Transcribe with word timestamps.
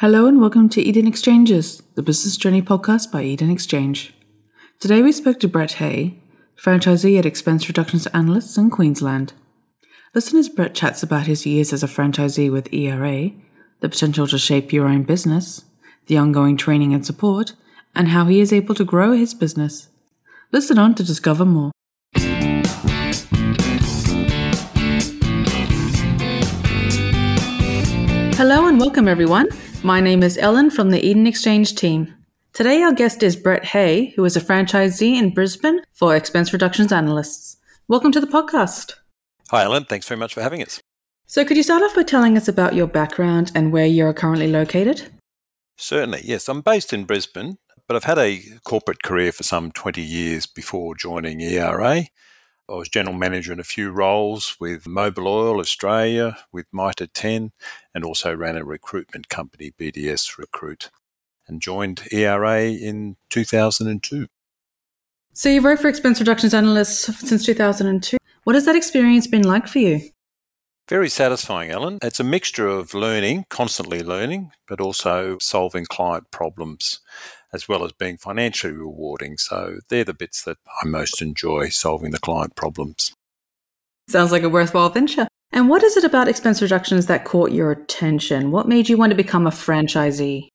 Hello 0.00 0.26
and 0.26 0.40
welcome 0.40 0.70
to 0.70 0.80
Eden 0.80 1.06
Exchanges, 1.06 1.82
the 1.94 2.02
business 2.02 2.38
journey 2.38 2.62
podcast 2.62 3.12
by 3.12 3.22
Eden 3.22 3.50
Exchange. 3.50 4.14
Today 4.78 5.02
we 5.02 5.12
spoke 5.12 5.38
to 5.40 5.46
Brett 5.46 5.72
Hay, 5.72 6.18
franchisee 6.56 7.18
at 7.18 7.26
Expense 7.26 7.68
Reductions 7.68 8.06
Analysts 8.06 8.56
in 8.56 8.70
Queensland. 8.70 9.34
Listen 10.14 10.38
as 10.38 10.48
Brett 10.48 10.74
chats 10.74 11.02
about 11.02 11.26
his 11.26 11.44
years 11.44 11.70
as 11.74 11.82
a 11.82 11.86
franchisee 11.86 12.50
with 12.50 12.72
ERA, 12.72 13.32
the 13.80 13.90
potential 13.90 14.26
to 14.28 14.38
shape 14.38 14.72
your 14.72 14.88
own 14.88 15.02
business, 15.02 15.66
the 16.06 16.16
ongoing 16.16 16.56
training 16.56 16.94
and 16.94 17.04
support, 17.04 17.52
and 17.94 18.08
how 18.08 18.24
he 18.24 18.40
is 18.40 18.54
able 18.54 18.74
to 18.76 18.86
grow 18.86 19.12
his 19.12 19.34
business. 19.34 19.88
Listen 20.50 20.78
on 20.78 20.94
to 20.94 21.04
discover 21.04 21.44
more. 21.44 21.72
Hello 28.38 28.66
and 28.66 28.80
welcome, 28.80 29.06
everyone. 29.06 29.46
My 29.82 29.98
name 29.98 30.22
is 30.22 30.36
Ellen 30.36 30.68
from 30.68 30.90
the 30.90 31.00
Eden 31.00 31.26
Exchange 31.26 31.74
team. 31.74 32.12
Today, 32.52 32.82
our 32.82 32.92
guest 32.92 33.22
is 33.22 33.34
Brett 33.34 33.64
Hay, 33.64 34.12
who 34.14 34.22
is 34.26 34.36
a 34.36 34.40
franchisee 34.40 35.16
in 35.16 35.32
Brisbane 35.32 35.80
for 35.94 36.14
expense 36.14 36.52
reductions 36.52 36.92
analysts. 36.92 37.56
Welcome 37.88 38.12
to 38.12 38.20
the 38.20 38.26
podcast. 38.26 38.96
Hi, 39.50 39.62
Ellen. 39.62 39.86
Thanks 39.86 40.06
very 40.06 40.18
much 40.18 40.34
for 40.34 40.42
having 40.42 40.62
us. 40.62 40.82
So, 41.26 41.46
could 41.46 41.56
you 41.56 41.62
start 41.62 41.82
off 41.82 41.94
by 41.94 42.02
telling 42.02 42.36
us 42.36 42.46
about 42.46 42.74
your 42.74 42.88
background 42.88 43.52
and 43.54 43.72
where 43.72 43.86
you're 43.86 44.12
currently 44.12 44.48
located? 44.48 45.08
Certainly, 45.78 46.22
yes. 46.24 46.50
I'm 46.50 46.60
based 46.60 46.92
in 46.92 47.04
Brisbane, 47.06 47.56
but 47.88 47.96
I've 47.96 48.04
had 48.04 48.18
a 48.18 48.42
corporate 48.64 49.02
career 49.02 49.32
for 49.32 49.44
some 49.44 49.72
20 49.72 50.02
years 50.02 50.44
before 50.44 50.94
joining 50.94 51.40
ERA. 51.40 52.04
I 52.70 52.74
was 52.74 52.88
general 52.88 53.16
manager 53.16 53.52
in 53.52 53.58
a 53.58 53.64
few 53.64 53.90
roles 53.90 54.56
with 54.60 54.84
Mobil 54.84 55.26
Oil 55.26 55.58
Australia, 55.58 56.38
with 56.52 56.66
Mitre 56.72 57.08
10, 57.08 57.50
and 57.92 58.04
also 58.04 58.34
ran 58.34 58.56
a 58.56 58.64
recruitment 58.64 59.28
company, 59.28 59.72
BDS 59.76 60.38
Recruit, 60.38 60.90
and 61.48 61.60
joined 61.60 62.02
ERA 62.12 62.62
in 62.62 63.16
2002. 63.28 64.28
So 65.32 65.48
you've 65.48 65.64
worked 65.64 65.82
for 65.82 65.88
expense 65.88 66.20
reductions 66.20 66.54
analysts 66.54 67.16
since 67.28 67.44
2002. 67.44 68.16
What 68.44 68.54
has 68.54 68.66
that 68.66 68.76
experience 68.76 69.26
been 69.26 69.42
like 69.42 69.66
for 69.66 69.80
you? 69.80 70.00
Very 70.90 71.08
satisfying, 71.08 71.70
Ellen. 71.70 72.00
It's 72.02 72.18
a 72.18 72.24
mixture 72.24 72.66
of 72.66 72.94
learning, 72.94 73.44
constantly 73.48 74.02
learning, 74.02 74.50
but 74.66 74.80
also 74.80 75.38
solving 75.38 75.86
client 75.86 76.32
problems 76.32 76.98
as 77.52 77.68
well 77.68 77.84
as 77.84 77.92
being 77.92 78.16
financially 78.16 78.72
rewarding. 78.72 79.38
So 79.38 79.78
they're 79.88 80.02
the 80.02 80.12
bits 80.12 80.42
that 80.42 80.56
I 80.82 80.88
most 80.88 81.22
enjoy 81.22 81.68
solving 81.68 82.10
the 82.10 82.18
client 82.18 82.56
problems. 82.56 83.12
Sounds 84.08 84.32
like 84.32 84.42
a 84.42 84.48
worthwhile 84.48 84.90
venture. 84.90 85.28
And 85.52 85.68
what 85.68 85.84
is 85.84 85.96
it 85.96 86.02
about 86.02 86.26
expense 86.26 86.60
reductions 86.60 87.06
that 87.06 87.24
caught 87.24 87.52
your 87.52 87.70
attention? 87.70 88.50
What 88.50 88.66
made 88.66 88.88
you 88.88 88.96
want 88.96 89.10
to 89.10 89.16
become 89.16 89.46
a 89.46 89.50
franchisee? 89.50 90.48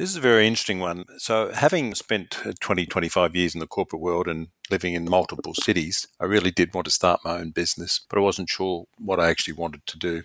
This 0.00 0.08
is 0.08 0.16
a 0.16 0.20
very 0.20 0.46
interesting 0.46 0.78
one. 0.78 1.04
So, 1.18 1.52
having 1.52 1.94
spent 1.94 2.46
uh, 2.46 2.54
20, 2.58 2.86
25 2.86 3.36
years 3.36 3.52
in 3.52 3.60
the 3.60 3.66
corporate 3.66 4.00
world 4.00 4.28
and 4.28 4.48
living 4.70 4.94
in 4.94 5.04
multiple 5.04 5.52
cities, 5.52 6.08
I 6.18 6.24
really 6.24 6.50
did 6.50 6.72
want 6.72 6.86
to 6.86 6.90
start 6.90 7.20
my 7.22 7.38
own 7.38 7.50
business, 7.50 8.00
but 8.08 8.18
I 8.18 8.22
wasn't 8.22 8.48
sure 8.48 8.86
what 8.96 9.20
I 9.20 9.28
actually 9.28 9.52
wanted 9.52 9.84
to 9.84 9.98
do 9.98 10.22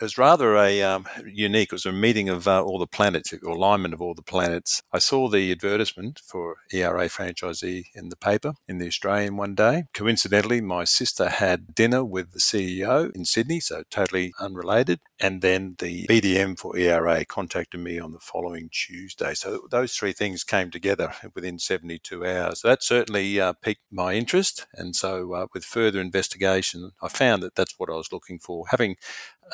it 0.00 0.04
was 0.04 0.18
rather 0.18 0.56
a 0.56 0.80
um, 0.82 1.06
unique. 1.26 1.72
It 1.72 1.74
was 1.74 1.86
a 1.86 1.92
meeting 1.92 2.28
of 2.28 2.46
uh, 2.46 2.62
all 2.62 2.78
the 2.78 2.86
planets, 2.86 3.32
or 3.32 3.50
alignment 3.50 3.94
of 3.94 4.00
all 4.00 4.14
the 4.14 4.22
planets. 4.22 4.82
I 4.92 5.00
saw 5.00 5.28
the 5.28 5.50
advertisement 5.50 6.20
for 6.24 6.56
ERA 6.72 7.08
franchisee 7.08 7.86
in 7.94 8.08
the 8.08 8.16
paper 8.16 8.54
in 8.68 8.78
the 8.78 8.86
Australian 8.86 9.36
one 9.36 9.56
day. 9.56 9.84
Coincidentally, 9.92 10.60
my 10.60 10.84
sister 10.84 11.28
had 11.28 11.74
dinner 11.74 12.04
with 12.04 12.30
the 12.32 12.38
CEO 12.38 13.14
in 13.14 13.24
Sydney, 13.24 13.58
so 13.58 13.82
totally 13.90 14.32
unrelated. 14.38 15.00
And 15.18 15.42
then 15.42 15.74
the 15.80 16.06
BDM 16.06 16.56
for 16.56 16.76
ERA 16.76 17.24
contacted 17.24 17.80
me 17.80 17.98
on 17.98 18.12
the 18.12 18.20
following 18.20 18.70
Tuesday. 18.70 19.34
So 19.34 19.66
those 19.68 19.94
three 19.94 20.12
things 20.12 20.44
came 20.44 20.70
together 20.70 21.12
within 21.34 21.58
72 21.58 22.24
hours. 22.24 22.62
That 22.62 22.84
certainly 22.84 23.40
uh, 23.40 23.54
piqued 23.54 23.82
my 23.90 24.14
interest. 24.14 24.66
And 24.74 24.94
so, 24.94 25.32
uh, 25.32 25.46
with 25.52 25.64
further 25.64 26.00
investigation, 26.00 26.92
I 27.02 27.08
found 27.08 27.42
that 27.42 27.56
that's 27.56 27.74
what 27.78 27.90
I 27.90 27.94
was 27.94 28.12
looking 28.12 28.38
for. 28.38 28.66
Having 28.70 28.96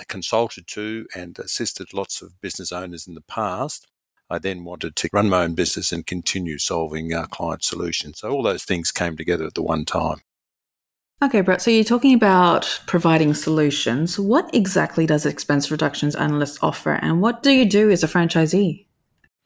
consulted 0.08 0.66
to 0.68 1.06
and 1.14 1.38
assisted 1.38 1.94
lots 1.94 2.22
of 2.22 2.40
business 2.40 2.72
owners 2.72 3.06
in 3.06 3.14
the 3.14 3.20
past. 3.22 3.86
I 4.30 4.38
then 4.38 4.64
wanted 4.64 4.96
to 4.96 5.08
run 5.12 5.28
my 5.28 5.44
own 5.44 5.54
business 5.54 5.92
and 5.92 6.06
continue 6.06 6.58
solving 6.58 7.12
uh, 7.12 7.26
client 7.26 7.62
solutions. 7.62 8.20
So 8.20 8.30
all 8.30 8.42
those 8.42 8.64
things 8.64 8.90
came 8.90 9.16
together 9.16 9.44
at 9.44 9.54
the 9.54 9.62
one 9.62 9.84
time. 9.84 10.22
Okay, 11.22 11.40
Brett. 11.40 11.62
So 11.62 11.70
you're 11.70 11.84
talking 11.84 12.14
about 12.14 12.80
providing 12.86 13.34
solutions. 13.34 14.18
What 14.18 14.52
exactly 14.54 15.06
does 15.06 15.24
expense 15.24 15.70
reductions 15.70 16.16
analyst 16.16 16.58
offer, 16.62 16.94
and 16.94 17.22
what 17.22 17.42
do 17.42 17.52
you 17.52 17.64
do 17.64 17.90
as 17.90 18.02
a 18.02 18.08
franchisee? 18.08 18.86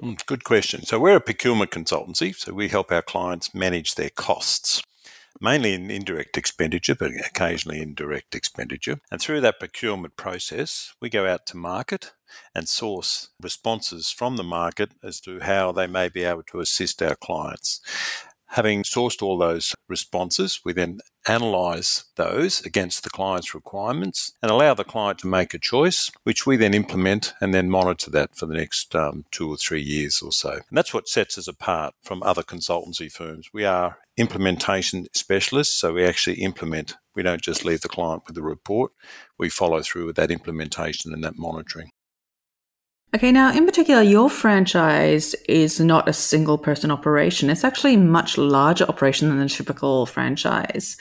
Mm, 0.03 0.25
good 0.27 0.45
question. 0.45 0.85
So 0.85 0.99
we're 0.99 1.17
a 1.17 1.21
procurement 1.21 1.71
consultancy, 1.71 2.35
so 2.35 2.55
we 2.55 2.69
help 2.69 2.91
our 2.91 3.03
clients 3.03 3.55
manage 3.55 3.97
their 3.97 4.11
costs 4.11 4.83
mainly 5.41 5.75
in 5.75 5.91
indirect 5.91 6.37
expenditure, 6.37 6.95
but 6.95 7.13
occasionally 7.27 7.81
in 7.81 7.95
direct 7.95 8.35
expenditure. 8.35 9.01
And 9.11 9.21
through 9.21 9.41
that 9.43 9.59
procurement 9.59 10.17
process, 10.17 10.95
we 11.01 11.09
go 11.09 11.27
out 11.27 11.47
to 11.47 11.57
market 11.57 12.13
and 12.55 12.69
source 12.69 13.31
responses 13.41 14.11
from 14.11 14.37
the 14.37 14.45
market 14.45 14.93
as 15.03 15.21
to 15.23 15.41
how 15.41 15.73
they 15.73 15.87
may 15.87 16.09
be 16.09 16.25
able 16.25 16.43
to 16.45 16.61
assist 16.61 17.03
our 17.03 17.17
clients. 17.17 17.81
Having 18.53 18.85
sourced 18.85 19.23
all 19.23 19.37
those 19.37 19.75
responses, 19.89 20.61
we 20.65 20.73
then 20.73 21.01
analyze 21.29 22.05
those 22.17 22.65
against 22.65 23.05
the 23.05 23.11
client's 23.11 23.55
requirements 23.55 24.33
and 24.43 24.51
allow 24.51 24.73
the 24.73 24.85
client 24.85 25.19
to 25.19 25.27
make 25.27 25.53
a 25.53 25.59
choice, 25.59 26.11
which 26.25 26.47
we 26.47 26.57
then 26.57 26.73
implement 26.73 27.35
and 27.41 27.53
then 27.53 27.69
monitor 27.69 28.11
that 28.11 28.35
for 28.35 28.47
the 28.47 28.55
next 28.55 28.95
um, 28.95 29.27
two 29.31 29.51
or 29.51 29.57
three 29.57 29.83
years 29.83 30.23
or 30.23 30.33
so. 30.33 30.53
And 30.53 30.73
that's 30.73 30.95
what 30.95 31.09
sets 31.09 31.37
us 31.37 31.47
apart 31.47 31.95
from 32.03 32.23
other 32.23 32.43
consultancy 32.43 33.13
firms. 33.13 33.51
We 33.53 33.65
are 33.65 33.99
implementation 34.17 35.07
specialists, 35.13 35.77
so 35.77 35.93
we 35.93 36.05
actually 36.05 36.37
implement. 36.37 36.97
We 37.15 37.23
don't 37.23 37.43
just 37.43 37.65
leave 37.65 37.83
the 37.83 37.89
client 37.89 38.23
with 38.27 38.35
the 38.35 38.43
report, 38.43 38.93
we 39.39 39.49
follow 39.49 39.83
through 39.83 40.07
with 40.07 40.17
that 40.17 40.31
implementation 40.31 41.13
and 41.13 41.23
that 41.23 41.39
monitoring. 41.39 41.91
Okay, 43.15 43.33
now 43.33 43.57
in 43.57 43.65
particular, 43.65 44.03
your 44.03 44.29
franchise 44.29 45.35
is 45.49 45.81
not 45.81 46.09
a 46.09 46.13
single 46.13 46.59
person 46.59 46.91
operation. 46.91 47.49
It's 47.49 47.65
actually 47.65 47.95
a 47.95 47.99
much 47.99 48.37
larger 48.37 48.85
operation 48.85 49.31
than 49.31 49.41
a 49.41 49.49
typical 49.49 50.05
franchise. 50.05 50.99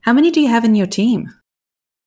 How 0.00 0.14
many 0.14 0.30
do 0.30 0.40
you 0.40 0.48
have 0.48 0.64
in 0.64 0.74
your 0.74 0.86
team? 0.86 1.30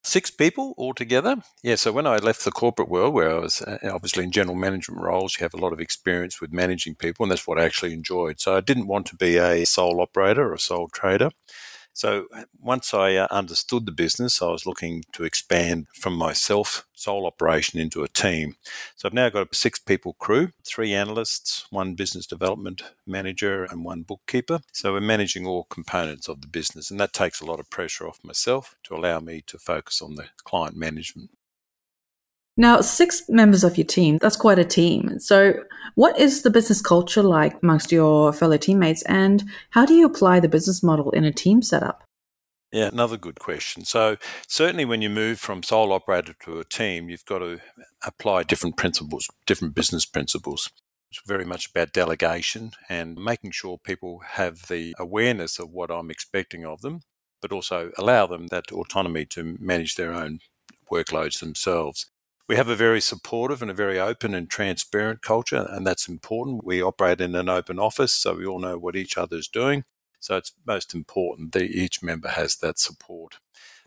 Six 0.02 0.32
people 0.32 0.74
altogether. 0.76 1.36
Yeah, 1.62 1.76
so 1.76 1.92
when 1.92 2.08
I 2.08 2.16
left 2.16 2.44
the 2.44 2.50
corporate 2.50 2.88
world, 2.88 3.14
where 3.14 3.30
I 3.30 3.38
was 3.38 3.62
uh, 3.62 3.78
obviously 3.84 4.24
in 4.24 4.32
general 4.32 4.56
management 4.56 5.00
roles, 5.00 5.38
you 5.38 5.44
have 5.44 5.54
a 5.54 5.58
lot 5.58 5.72
of 5.72 5.80
experience 5.80 6.40
with 6.40 6.52
managing 6.52 6.96
people, 6.96 7.24
and 7.24 7.30
that's 7.30 7.46
what 7.46 7.58
I 7.58 7.64
actually 7.64 7.92
enjoyed. 7.92 8.40
So 8.40 8.56
I 8.56 8.60
didn't 8.60 8.88
want 8.88 9.06
to 9.06 9.16
be 9.16 9.36
a 9.36 9.64
sole 9.64 10.00
operator 10.00 10.48
or 10.48 10.54
a 10.54 10.58
sole 10.58 10.88
trader. 10.88 11.30
So 11.96 12.26
once 12.60 12.92
I 12.92 13.14
uh, 13.14 13.26
understood 13.30 13.86
the 13.86 13.90
business, 13.90 14.42
I 14.42 14.48
was 14.48 14.66
looking 14.66 15.02
to 15.12 15.24
expand 15.24 15.86
from 15.94 16.12
myself, 16.12 16.86
sole 16.92 17.24
operation, 17.24 17.80
into 17.80 18.02
a 18.02 18.08
team. 18.08 18.56
So 18.96 19.08
I've 19.08 19.14
now 19.14 19.30
got 19.30 19.50
a 19.50 19.54
six 19.54 19.78
people 19.78 20.12
crew, 20.12 20.50
three 20.62 20.92
analysts, 20.92 21.64
one 21.70 21.94
business 21.94 22.26
development 22.26 22.82
manager, 23.06 23.64
and 23.64 23.82
one 23.82 24.02
bookkeeper. 24.02 24.60
So 24.72 24.92
we're 24.92 25.00
managing 25.00 25.46
all 25.46 25.64
components 25.64 26.28
of 26.28 26.42
the 26.42 26.48
business, 26.48 26.90
and 26.90 27.00
that 27.00 27.14
takes 27.14 27.40
a 27.40 27.46
lot 27.46 27.60
of 27.60 27.70
pressure 27.70 28.06
off 28.06 28.20
myself 28.22 28.76
to 28.84 28.94
allow 28.94 29.18
me 29.20 29.42
to 29.46 29.56
focus 29.56 30.02
on 30.02 30.16
the 30.16 30.26
client 30.44 30.76
management. 30.76 31.30
Now, 32.56 32.80
six 32.80 33.22
members 33.28 33.64
of 33.64 33.76
your 33.76 33.86
team, 33.86 34.18
that's 34.18 34.36
quite 34.36 34.58
a 34.58 34.64
team. 34.64 35.18
So, 35.18 35.54
what 35.94 36.18
is 36.18 36.42
the 36.42 36.50
business 36.50 36.80
culture 36.80 37.22
like 37.22 37.62
amongst 37.62 37.92
your 37.92 38.32
fellow 38.32 38.56
teammates, 38.56 39.02
and 39.02 39.44
how 39.70 39.84
do 39.84 39.94
you 39.94 40.06
apply 40.06 40.40
the 40.40 40.48
business 40.48 40.82
model 40.82 41.10
in 41.10 41.24
a 41.24 41.32
team 41.32 41.60
setup? 41.60 42.02
Yeah, 42.72 42.88
another 42.88 43.16
good 43.16 43.38
question. 43.38 43.84
So, 43.84 44.16
certainly 44.48 44.84
when 44.86 45.02
you 45.02 45.10
move 45.10 45.38
from 45.38 45.62
sole 45.62 45.92
operator 45.92 46.34
to 46.44 46.58
a 46.60 46.64
team, 46.64 47.10
you've 47.10 47.24
got 47.26 47.38
to 47.40 47.60
apply 48.04 48.44
different 48.44 48.76
principles, 48.76 49.28
different 49.46 49.74
business 49.74 50.06
principles. 50.06 50.70
It's 51.10 51.20
very 51.26 51.44
much 51.44 51.70
about 51.70 51.92
delegation 51.92 52.72
and 52.88 53.16
making 53.16 53.52
sure 53.52 53.78
people 53.78 54.20
have 54.32 54.66
the 54.68 54.94
awareness 54.98 55.58
of 55.58 55.70
what 55.70 55.90
I'm 55.90 56.10
expecting 56.10 56.64
of 56.64 56.80
them, 56.80 57.02
but 57.40 57.52
also 57.52 57.92
allow 57.96 58.26
them 58.26 58.48
that 58.48 58.72
autonomy 58.72 59.24
to 59.26 59.56
manage 59.60 59.94
their 59.94 60.12
own 60.12 60.40
workloads 60.90 61.38
themselves. 61.38 62.10
We 62.48 62.56
have 62.56 62.68
a 62.68 62.76
very 62.76 63.00
supportive 63.00 63.60
and 63.60 63.70
a 63.70 63.74
very 63.74 63.98
open 63.98 64.32
and 64.32 64.48
transparent 64.48 65.20
culture, 65.20 65.66
and 65.68 65.84
that's 65.84 66.08
important. 66.08 66.64
We 66.64 66.80
operate 66.80 67.20
in 67.20 67.34
an 67.34 67.48
open 67.48 67.80
office, 67.80 68.14
so 68.14 68.34
we 68.34 68.46
all 68.46 68.60
know 68.60 68.78
what 68.78 68.94
each 68.94 69.18
other 69.18 69.36
is 69.36 69.48
doing. 69.48 69.84
So 70.20 70.36
it's 70.36 70.52
most 70.64 70.94
important 70.94 71.52
that 71.52 71.64
each 71.64 72.02
member 72.02 72.28
has 72.28 72.56
that 72.56 72.78
support. 72.78 73.38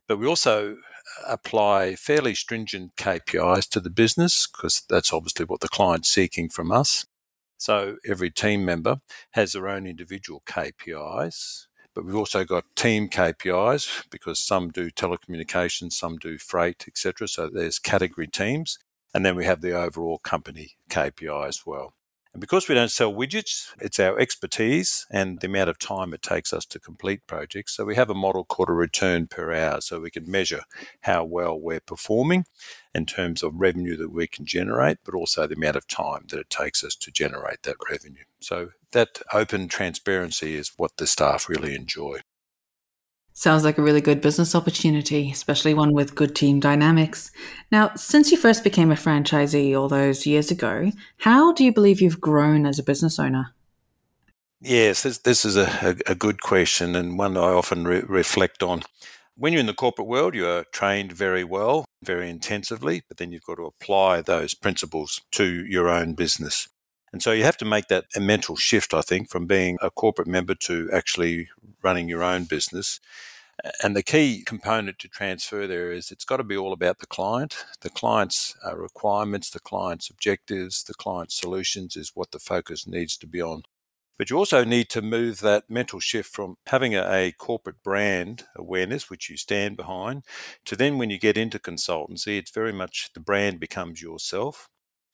But 0.08 0.18
we 0.18 0.28
also 0.28 0.78
apply 1.26 1.96
fairly 1.96 2.36
stringent 2.36 2.96
KPIs 2.98 3.70
to 3.70 3.80
the 3.80 3.90
business 3.90 4.48
because 4.48 4.84
that's 4.90 5.14
obviously 5.14 5.46
what 5.46 5.62
the 5.62 5.70
client's 5.70 6.10
seeking 6.10 6.50
from 6.50 6.72
us. 6.72 7.06
So 7.58 7.98
every 8.06 8.30
team 8.30 8.66
member 8.66 8.98
has 9.32 9.54
their 9.54 9.68
own 9.68 9.86
individual 9.86 10.44
KPIs 10.46 11.68
but 12.00 12.06
we've 12.06 12.16
also 12.16 12.46
got 12.46 12.64
team 12.78 13.10
KPIs 13.10 14.06
because 14.10 14.40
some 14.40 14.70
do 14.70 14.90
telecommunications, 14.90 15.92
some 15.92 16.16
do 16.16 16.38
freight, 16.38 16.86
etc. 16.88 17.28
So 17.28 17.50
there's 17.50 17.78
category 17.78 18.26
teams. 18.26 18.80
And 19.14 19.26
then 19.26 19.36
we 19.36 19.44
have 19.44 19.60
the 19.60 19.74
overall 19.74 20.18
company 20.20 20.78
KPI 20.90 21.50
as 21.50 21.66
well. 21.66 21.92
And 22.40 22.42
because 22.42 22.70
we 22.70 22.76
don't 22.76 22.90
sell 22.90 23.14
widgets, 23.14 23.74
it's 23.82 24.00
our 24.00 24.18
expertise 24.18 25.06
and 25.12 25.42
the 25.42 25.48
amount 25.48 25.70
of 25.70 25.78
time 25.78 26.14
it 26.14 26.22
takes 26.22 26.54
us 26.54 26.66
to 26.68 26.80
complete 26.80 27.28
projects. 27.28 27.76
So 27.76 27.84
we 27.84 27.98
have 27.98 28.10
a 28.10 28.14
model 28.14 28.46
called 28.46 28.70
a 28.70 28.72
return 28.72 29.28
per 29.28 29.52
hour. 29.52 29.82
So 29.82 30.00
we 30.00 30.10
can 30.10 30.32
measure 30.32 30.62
how 31.02 31.26
well 31.26 31.60
we're 31.60 31.82
performing 31.82 32.46
in 32.96 33.06
terms 33.06 33.44
of 33.44 33.60
revenue 33.60 33.98
that 33.98 34.14
we 34.14 34.26
can 34.26 34.46
generate, 34.46 35.00
but 35.04 35.16
also 35.16 35.48
the 35.48 35.56
amount 35.56 35.76
of 35.76 35.86
time 35.86 36.28
that 36.30 36.40
it 36.40 36.50
takes 36.50 36.82
us 36.82 36.96
to 36.96 37.12
generate 37.12 37.64
that 37.64 37.76
revenue. 37.92 38.24
So 38.40 38.70
that 38.94 39.22
open 39.34 39.68
transparency 39.68 40.56
is 40.56 40.72
what 40.78 40.96
the 40.96 41.08
staff 41.08 41.50
really 41.50 41.76
enjoy. 41.76 42.20
Sounds 43.40 43.64
like 43.64 43.78
a 43.78 43.82
really 43.82 44.02
good 44.02 44.20
business 44.20 44.54
opportunity, 44.54 45.32
especially 45.32 45.74
one 45.74 45.94
with 45.94 46.14
good 46.14 46.36
team 46.36 46.60
dynamics. 46.60 47.32
Now, 47.72 47.92
since 47.96 48.32
you 48.32 48.38
first 48.38 48.66
became 48.66 48.92
a 48.92 48.96
franchisee 48.96 49.80
all 49.80 49.88
those 49.88 50.26
years 50.26 50.52
ago, 50.52 50.92
how 51.20 51.54
do 51.54 51.64
you 51.64 51.72
believe 51.72 52.02
you've 52.02 52.20
grown 52.20 52.66
as 52.66 52.80
a 52.80 52.84
business 52.84 53.18
owner? 53.18 53.56
Yes, 54.60 55.04
this, 55.04 55.20
this 55.20 55.46
is 55.46 55.56
a, 55.56 55.96
a, 56.06 56.16
good 56.16 56.42
question 56.42 56.98
and 56.98 57.18
one 57.18 57.38
I 57.38 57.54
often 57.54 57.86
re- 57.88 58.04
reflect 58.06 58.62
on. 58.62 58.82
When 59.38 59.54
you're 59.54 59.62
in 59.62 59.68
the 59.68 59.74
corporate 59.74 60.10
world, 60.10 60.36
you 60.36 60.46
are 60.46 60.66
trained 60.74 61.14
very 61.14 61.46
well, 61.46 61.86
very 62.04 62.30
intensively, 62.30 63.04
but 63.08 63.20
then 63.20 63.32
you've 63.32 63.46
got 63.46 63.56
to 63.56 63.68
apply 63.68 64.20
those 64.20 64.54
principles 64.54 65.22
to 65.32 65.66
your 65.66 65.88
own 65.88 66.14
business. 66.14 66.68
And 67.12 67.24
so 67.24 67.32
you 67.32 67.44
have 67.44 67.58
to 67.58 67.66
make 67.66 67.88
that 67.88 68.06
a 68.16 68.20
mental 68.20 68.56
shift, 68.56 68.94
I 68.94 69.02
think, 69.02 69.30
from 69.30 69.46
being 69.46 69.78
a 69.82 69.90
corporate 69.90 70.28
member 70.28 70.56
to 70.56 70.90
actually 70.94 71.50
running 71.82 72.08
your 72.08 72.24
own 72.24 72.44
business. 72.46 73.00
And 73.84 73.96
the 73.96 74.04
key 74.04 74.44
component 74.46 75.00
to 75.00 75.10
transfer 75.10 75.68
there 75.68 75.92
is 75.92 76.12
it's 76.12 76.24
got 76.24 76.38
to 76.38 76.44
be 76.44 76.56
all 76.56 76.72
about 76.72 77.00
the 77.00 77.08
client. 77.08 77.66
The 77.82 77.90
client's 77.90 78.56
uh, 78.66 78.78
requirements, 78.78 79.50
the 79.50 79.60
client's 79.60 80.10
objectives, 80.10 80.84
the 80.84 80.94
client's 80.94 81.36
solutions 81.36 81.98
is 81.98 82.16
what 82.16 82.32
the 82.32 82.40
focus 82.40 82.88
needs 82.88 83.18
to 83.18 83.28
be 83.28 83.42
on. 83.42 83.64
But 84.18 84.30
you 84.30 84.38
also 84.38 84.66
need 84.66 84.90
to 84.90 85.02
move 85.02 85.40
that 85.40 85.70
mental 85.70 86.02
shift 86.02 86.30
from 86.30 86.58
having 86.68 86.94
a, 86.94 87.10
a, 87.10 87.32
corporate 87.32 87.82
brand 87.82 88.44
awareness, 88.54 89.10
which 89.10 89.30
you 89.30 89.38
stand 89.38 89.78
behind, 89.78 90.24
to 90.66 90.76
then 90.76 90.98
when 90.98 91.10
you 91.10 91.18
get 91.18 91.38
into 91.38 91.58
consultancy, 91.58 92.38
it's 92.38 92.52
very 92.52 92.74
much 92.74 93.12
the 93.14 93.22
brand 93.22 93.62
becomes 93.62 94.02
yourself. 94.02 94.68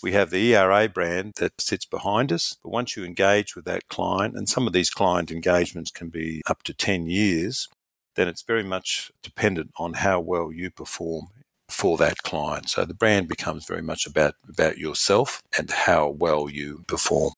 We 0.04 0.12
have 0.12 0.30
the 0.30 0.54
ERA 0.54 0.90
brand 0.90 1.34
that 1.38 1.60
sits 1.60 1.86
behind 1.86 2.32
us, 2.32 2.58
but 2.62 2.70
once 2.70 2.96
you 2.96 3.04
engage 3.04 3.56
with 3.56 3.66
that 3.66 3.88
client, 3.88 4.36
and 4.36 4.48
some 4.48 4.68
of 4.68 4.74
these 4.74 4.90
client 4.90 5.32
engagements 5.32 5.92
can 5.92 6.10
be 6.10 6.42
up 6.48 6.64
to 6.64 6.74
10 6.74 7.06
years, 7.08 7.68
then 8.16 8.28
it's 8.28 8.44
very 8.44 8.64
much 8.64 9.12
dependent 9.24 9.72
on 9.78 9.94
how 9.94 10.20
well 10.20 10.52
you 10.52 10.70
perform 10.70 11.28
for 11.70 11.98
that 11.98 12.20
client. 12.20 12.70
So 12.70 12.86
the 12.86 12.94
brand 12.94 13.28
becomes 13.28 13.66
very 13.66 13.82
much 13.82 14.06
about, 14.06 14.36
about 14.48 14.78
yourself 14.78 15.42
and 15.58 15.70
how 15.72 16.10
well 16.10 16.50
you 16.50 16.84
perform. 16.88 17.34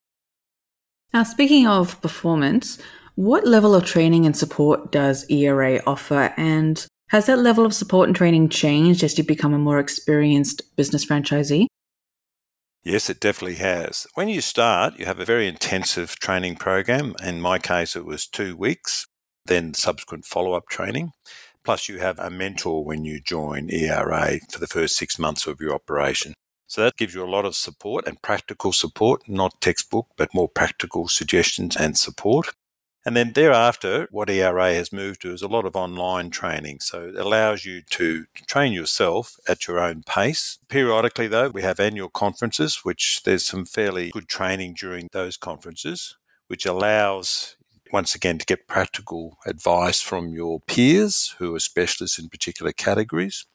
Now, 1.13 1.24
speaking 1.24 1.68
of 1.68 2.01
performance, 2.01 2.77
what 3.15 3.48
level 3.48 3.74
of 3.74 3.86
training 3.86 4.25
and 4.25 4.36
support 4.36 4.92
does 4.92 5.25
ERA 5.30 5.81
offer? 5.88 6.33
And 6.38 6.86
has 7.10 7.25
that 7.27 7.39
level 7.39 7.65
of 7.65 7.74
support 7.74 8.10
and 8.10 8.15
training 8.15 8.50
changed 8.50 9.03
as 9.03 9.18
you 9.18 9.24
become 9.24 9.53
a 9.53 9.60
more 9.60 9.80
experienced 9.80 10.75
business 10.75 11.06
franchisee? 11.06 11.68
Yes, 12.88 13.10
it 13.10 13.19
definitely 13.19 13.57
has. 13.57 14.07
When 14.13 14.30
you 14.30 14.39
start, 14.39 14.98
you 14.98 15.06
have 15.07 15.19
a 15.19 15.25
very 15.25 15.45
intensive 15.45 16.18
training 16.19 16.56
program. 16.56 17.16
In 17.22 17.42
my 17.42 17.60
case, 17.60 17.98
it 17.98 18.06
was 18.06 18.25
two 18.25 18.56
weeks 18.56 19.07
then 19.45 19.74
subsequent 19.74 20.24
follow 20.24 20.54
up 20.54 20.69
training. 20.69 21.12
Plus, 21.66 21.89
you 21.89 22.00
have 22.00 22.18
a 22.18 22.30
mentor 22.30 22.86
when 22.86 23.04
you 23.04 23.19
join 23.19 23.69
ERA 23.69 24.39
for 24.50 24.60
the 24.60 24.68
first 24.68 24.95
six 24.95 25.19
months 25.19 25.45
of 25.48 25.60
your 25.60 25.74
operation. 25.74 26.34
So 26.66 26.81
that 26.81 26.95
gives 26.95 27.13
you 27.13 27.25
a 27.25 27.30
lot 27.30 27.44
of 27.44 27.57
support 27.57 28.07
and 28.07 28.22
practical 28.22 28.72
support, 28.72 29.28
not 29.28 29.60
textbook, 29.60 30.07
but 30.16 30.34
more 30.34 30.48
practical 30.48 31.10
suggestions 31.10 31.75
and 31.75 31.98
support. 31.98 32.54
And 33.07 33.15
then 33.15 33.31
thereafter, 33.31 34.09
what 34.12 34.30
ERA 34.30 34.74
has 34.74 34.92
moved 34.92 35.21
to 35.21 35.31
is 35.31 35.42
a 35.42 35.48
lot 35.48 35.63
of 35.63 35.77
online 35.77 36.30
training. 36.30 36.81
So 36.81 37.07
it 37.07 37.15
allows 37.15 37.63
you 37.63 37.81
to 37.92 38.25
train 38.48 38.74
yourself 38.74 39.38
at 39.48 39.65
your 39.65 39.80
own 39.80 40.04
pace. 40.04 40.57
Periodically, 40.68 41.30
though, 41.30 41.48
we 41.48 41.62
have 41.62 41.80
annual 41.80 42.09
conferences, 42.09 42.83
which 42.83 43.24
there's 43.24 43.45
some 43.45 43.63
fairly 43.63 44.09
good 44.09 44.27
training 44.27 44.75
during 44.77 45.07
those 45.13 45.38
conferences, 45.38 46.18
which 46.48 46.65
allows 46.65 47.56
once 47.94 48.13
again, 48.13 48.38
to 48.39 48.45
get 48.45 48.68
practical 48.68 49.38
advice 49.45 50.01
from 50.01 50.33
your 50.33 50.60
peers 50.60 51.33
who 51.39 51.56
are 51.56 51.60
specialists 51.62 52.19
in 52.19 52.27
particular 52.27 52.74
categories. 52.74 53.45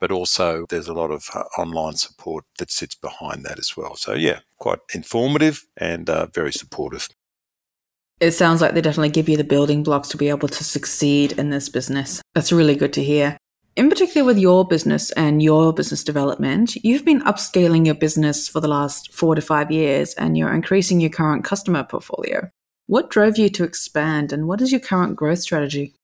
But 0.00 0.10
also, 0.10 0.64
there's 0.70 0.88
a 0.88 0.94
lot 0.94 1.10
of 1.10 1.28
uh, 1.34 1.40
online 1.58 1.96
support 1.96 2.46
that 2.58 2.70
sits 2.70 2.94
behind 2.94 3.44
that 3.44 3.58
as 3.58 3.76
well. 3.76 3.94
So, 3.96 4.14
yeah, 4.14 4.40
quite 4.58 4.78
informative 4.94 5.66
and 5.76 6.08
uh, 6.08 6.28
very 6.32 6.52
supportive. 6.52 7.10
It 8.18 8.30
sounds 8.30 8.62
like 8.62 8.72
they 8.72 8.80
definitely 8.80 9.10
give 9.10 9.28
you 9.28 9.36
the 9.36 9.44
building 9.44 9.82
blocks 9.82 10.08
to 10.08 10.16
be 10.16 10.30
able 10.30 10.48
to 10.48 10.64
succeed 10.64 11.32
in 11.32 11.50
this 11.50 11.68
business. 11.68 12.22
That's 12.34 12.50
really 12.50 12.74
good 12.74 12.94
to 12.94 13.04
hear. 13.04 13.36
In 13.76 13.90
particular, 13.90 14.24
with 14.24 14.38
your 14.38 14.66
business 14.66 15.10
and 15.12 15.42
your 15.42 15.70
business 15.74 16.02
development, 16.02 16.76
you've 16.76 17.04
been 17.04 17.20
upscaling 17.20 17.84
your 17.84 17.94
business 17.94 18.48
for 18.48 18.60
the 18.60 18.68
last 18.68 19.12
four 19.12 19.34
to 19.34 19.42
five 19.42 19.70
years 19.70 20.14
and 20.14 20.38
you're 20.38 20.54
increasing 20.54 20.98
your 20.98 21.10
current 21.10 21.44
customer 21.44 21.84
portfolio. 21.84 22.48
What 22.86 23.10
drove 23.10 23.36
you 23.36 23.50
to 23.50 23.64
expand 23.64 24.32
and 24.32 24.48
what 24.48 24.62
is 24.62 24.72
your 24.72 24.80
current 24.80 25.14
growth 25.14 25.40
strategy? 25.40 25.94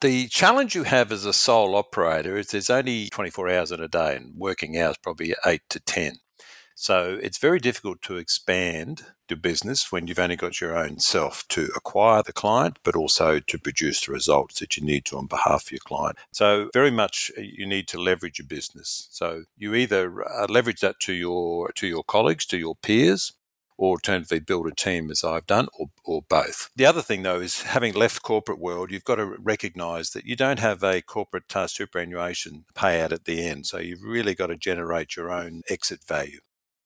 The 0.00 0.28
challenge 0.28 0.74
you 0.74 0.84
have 0.84 1.12
as 1.12 1.26
a 1.26 1.34
sole 1.34 1.76
operator 1.76 2.38
is 2.38 2.46
there's 2.46 2.70
only 2.70 3.10
24 3.10 3.50
hours 3.50 3.70
in 3.70 3.80
a 3.80 3.88
day 3.88 4.16
and 4.16 4.32
working 4.34 4.78
hours 4.78 4.96
probably 4.96 5.34
8 5.44 5.60
to 5.68 5.78
10. 5.78 6.20
So 6.74 7.18
it's 7.22 7.36
very 7.36 7.58
difficult 7.58 8.00
to 8.02 8.16
expand 8.16 9.04
business 9.36 9.90
when 9.90 10.06
you've 10.06 10.18
only 10.18 10.36
got 10.36 10.60
your 10.60 10.76
own 10.76 10.98
self 10.98 11.46
to 11.48 11.70
acquire 11.76 12.22
the 12.22 12.32
client, 12.32 12.78
but 12.82 12.96
also 12.96 13.38
to 13.38 13.58
produce 13.58 14.06
the 14.06 14.12
results 14.12 14.60
that 14.60 14.76
you 14.76 14.84
need 14.84 15.04
to 15.06 15.16
on 15.16 15.26
behalf 15.26 15.66
of 15.66 15.72
your 15.72 15.80
client. 15.80 16.18
So 16.32 16.70
very 16.72 16.90
much 16.90 17.30
uh, 17.36 17.40
you 17.40 17.66
need 17.66 17.88
to 17.88 18.00
leverage 18.00 18.38
your 18.38 18.48
business. 18.48 19.08
So 19.10 19.44
you 19.56 19.74
either 19.74 20.24
uh, 20.24 20.46
leverage 20.48 20.80
that 20.80 21.00
to 21.00 21.12
your 21.12 21.72
to 21.72 21.86
your 21.86 22.04
colleagues, 22.04 22.46
to 22.46 22.58
your 22.58 22.74
peers, 22.74 23.32
or 23.82 23.92
alternatively 23.92 24.38
build 24.38 24.66
a 24.66 24.74
team 24.74 25.10
as 25.10 25.24
I've 25.24 25.46
done, 25.46 25.68
or, 25.78 25.88
or 26.04 26.22
both. 26.22 26.70
The 26.76 26.86
other 26.86 27.02
thing, 27.02 27.22
though, 27.22 27.40
is 27.40 27.62
having 27.76 27.94
left 27.94 28.22
corporate 28.22 28.60
world, 28.60 28.90
you've 28.90 29.04
got 29.04 29.16
to 29.16 29.26
recognise 29.38 30.10
that 30.10 30.24
you 30.24 30.36
don't 30.36 30.60
have 30.60 30.82
a 30.82 31.02
corporate 31.02 31.54
uh, 31.56 31.66
superannuation 31.66 32.64
payout 32.74 33.12
at 33.12 33.24
the 33.24 33.44
end. 33.44 33.66
So 33.66 33.78
you've 33.78 34.02
really 34.02 34.34
got 34.34 34.48
to 34.48 34.56
generate 34.56 35.16
your 35.16 35.32
own 35.32 35.62
exit 35.68 36.04
value. 36.04 36.40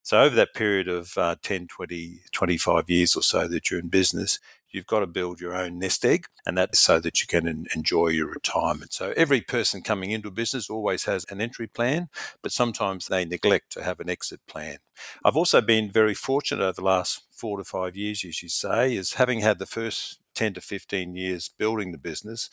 So 0.06 0.20
over 0.20 0.36
that 0.36 0.54
period 0.54 0.86
of 0.86 1.18
uh, 1.18 1.34
10, 1.42 1.66
20, 1.66 2.20
25 2.30 2.88
years 2.88 3.16
or 3.16 3.22
so 3.22 3.48
that 3.48 3.68
you're 3.68 3.80
in 3.80 3.88
business, 3.88 4.38
you've 4.70 4.86
got 4.86 5.00
to 5.00 5.06
build 5.08 5.40
your 5.40 5.52
own 5.52 5.80
nest 5.80 6.04
egg, 6.04 6.26
and 6.46 6.56
that's 6.56 6.78
so 6.78 7.00
that 7.00 7.20
you 7.20 7.26
can 7.26 7.66
enjoy 7.74 8.10
your 8.10 8.28
retirement. 8.28 8.92
So 8.92 9.12
every 9.16 9.40
person 9.40 9.82
coming 9.82 10.12
into 10.12 10.28
a 10.28 10.30
business 10.30 10.70
always 10.70 11.06
has 11.06 11.26
an 11.28 11.40
entry 11.40 11.66
plan, 11.66 12.08
but 12.40 12.52
sometimes 12.52 13.08
they 13.08 13.24
neglect 13.24 13.72
to 13.72 13.82
have 13.82 13.98
an 13.98 14.08
exit 14.08 14.38
plan. 14.46 14.76
I've 15.24 15.36
also 15.36 15.60
been 15.60 15.90
very 15.90 16.14
fortunate 16.14 16.62
over 16.62 16.74
the 16.74 16.84
last 16.84 17.24
four 17.32 17.58
to 17.58 17.64
five 17.64 17.96
years, 17.96 18.24
as 18.24 18.44
you 18.44 18.48
say, 18.48 18.94
is 18.94 19.14
having 19.14 19.40
had 19.40 19.58
the 19.58 19.66
first 19.66 20.20
10 20.36 20.54
to 20.54 20.60
15 20.60 21.16
years 21.16 21.50
building 21.58 21.90
the 21.90 21.98
business. 21.98 22.48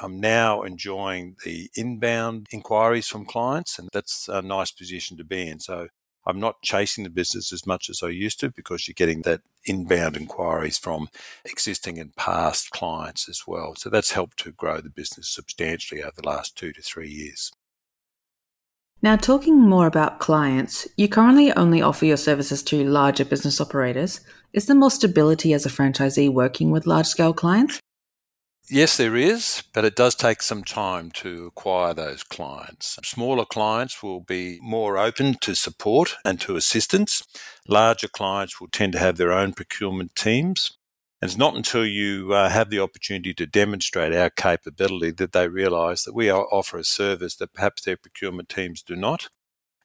I'm 0.00 0.18
now 0.18 0.62
enjoying 0.62 1.36
the 1.44 1.68
inbound 1.76 2.46
inquiries 2.50 3.06
from 3.06 3.26
clients, 3.26 3.78
and 3.78 3.90
that's 3.92 4.28
a 4.28 4.40
nice 4.40 4.70
position 4.70 5.18
to 5.18 5.24
be 5.24 5.46
in. 5.46 5.60
So 5.60 5.88
I'm 6.26 6.40
not 6.40 6.62
chasing 6.62 7.04
the 7.04 7.10
business 7.10 7.52
as 7.52 7.66
much 7.66 7.88
as 7.88 8.02
I 8.02 8.08
used 8.08 8.40
to 8.40 8.50
because 8.50 8.88
you're 8.88 8.94
getting 8.94 9.22
that 9.22 9.42
inbound 9.64 10.16
inquiries 10.16 10.76
from 10.76 11.08
existing 11.44 11.98
and 11.98 12.14
past 12.16 12.70
clients 12.70 13.28
as 13.28 13.44
well. 13.46 13.74
So 13.76 13.90
that's 13.90 14.10
helped 14.10 14.38
to 14.40 14.52
grow 14.52 14.80
the 14.80 14.90
business 14.90 15.28
substantially 15.28 16.02
over 16.02 16.12
the 16.16 16.28
last 16.28 16.56
two 16.56 16.72
to 16.72 16.82
three 16.82 17.08
years. 17.08 17.52
Now, 19.02 19.14
talking 19.14 19.60
more 19.60 19.86
about 19.86 20.20
clients, 20.20 20.88
you 20.96 21.06
currently 21.06 21.52
only 21.52 21.82
offer 21.82 22.06
your 22.06 22.16
services 22.16 22.62
to 22.64 22.82
larger 22.82 23.24
business 23.24 23.60
operators. 23.60 24.20
Is 24.52 24.66
there 24.66 24.74
more 24.74 24.90
stability 24.90 25.52
as 25.52 25.66
a 25.66 25.68
franchisee 25.68 26.32
working 26.32 26.70
with 26.70 26.86
large 26.86 27.06
scale 27.06 27.34
clients? 27.34 27.78
Yes, 28.68 28.96
there 28.96 29.14
is, 29.14 29.62
but 29.72 29.84
it 29.84 29.94
does 29.94 30.16
take 30.16 30.42
some 30.42 30.64
time 30.64 31.12
to 31.12 31.46
acquire 31.46 31.94
those 31.94 32.24
clients. 32.24 32.98
Smaller 33.04 33.44
clients 33.44 34.02
will 34.02 34.18
be 34.20 34.58
more 34.60 34.98
open 34.98 35.34
to 35.42 35.54
support 35.54 36.16
and 36.24 36.40
to 36.40 36.56
assistance. 36.56 37.22
Larger 37.68 38.08
clients 38.08 38.60
will 38.60 38.66
tend 38.66 38.94
to 38.94 38.98
have 38.98 39.18
their 39.18 39.32
own 39.32 39.52
procurement 39.52 40.16
teams. 40.16 40.78
And 41.22 41.30
it's 41.30 41.38
not 41.38 41.54
until 41.54 41.86
you 41.86 42.32
uh, 42.32 42.48
have 42.48 42.70
the 42.70 42.80
opportunity 42.80 43.32
to 43.34 43.46
demonstrate 43.46 44.12
our 44.12 44.30
capability 44.30 45.12
that 45.12 45.30
they 45.30 45.46
realise 45.46 46.02
that 46.02 46.14
we 46.14 46.28
offer 46.28 46.78
a 46.78 46.84
service 46.84 47.36
that 47.36 47.54
perhaps 47.54 47.82
their 47.82 47.96
procurement 47.96 48.48
teams 48.48 48.82
do 48.82 48.96
not. 48.96 49.28